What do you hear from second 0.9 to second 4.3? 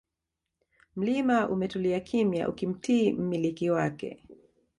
Mlima umetulia kimya ukimtii mmiliki wake